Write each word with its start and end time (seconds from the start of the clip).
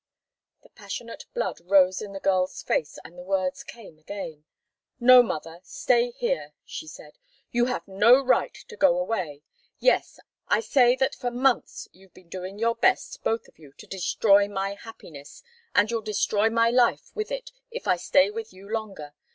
The 0.63 0.69
passionate 0.71 1.25
blood 1.35 1.59
rose 1.63 2.01
in 2.01 2.11
the 2.11 2.19
girl's 2.19 2.63
face 2.63 2.97
and 3.05 3.15
the 3.15 3.21
words 3.23 3.61
came 3.63 3.99
again. 3.99 4.45
"No, 4.99 5.21
mother 5.21 5.59
stay 5.61 6.09
here!" 6.09 6.55
she 6.65 6.87
said. 6.87 7.19
"You 7.51 7.65
have 7.65 7.87
no 7.87 8.19
right 8.19 8.55
to 8.67 8.75
go 8.75 8.97
away. 8.97 9.43
Yes 9.77 10.19
I 10.47 10.59
say 10.61 10.95
that 10.95 11.13
for 11.13 11.29
months 11.29 11.87
you've 11.91 12.15
been 12.15 12.29
doing 12.29 12.57
your 12.57 12.73
best, 12.73 13.21
both 13.23 13.47
of 13.47 13.59
you, 13.59 13.73
to 13.73 13.85
destroy 13.85 14.47
my 14.47 14.73
happiness 14.73 15.43
and 15.75 15.91
you'll 15.91 16.01
destroy 16.01 16.49
my 16.49 16.71
life 16.71 17.11
with 17.13 17.31
it, 17.31 17.51
if 17.69 17.87
I 17.87 17.97
stay 17.97 18.31
with 18.31 18.51
you 18.51 18.67
longer. 18.67 19.13